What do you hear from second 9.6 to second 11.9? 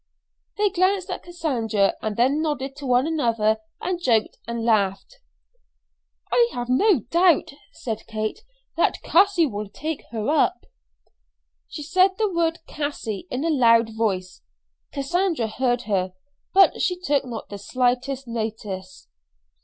take her up." She